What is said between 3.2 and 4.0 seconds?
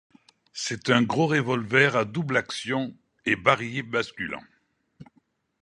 et barillet